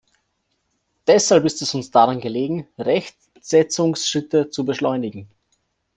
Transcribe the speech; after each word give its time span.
Deshalb 1.05 1.45
ist 1.45 1.61
es 1.61 1.75
uns 1.75 1.91
daran 1.91 2.21
gelegen, 2.21 2.67
Rechtsetzungsschritte 2.79 4.49
zu 4.49 4.65
beschleunigen. 4.65 5.29